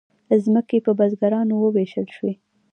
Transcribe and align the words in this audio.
ځمکې 0.43 0.77
په 0.85 0.91
بزګرانو 0.99 1.53
وویشل 1.57 2.07
شوې. 2.15 2.33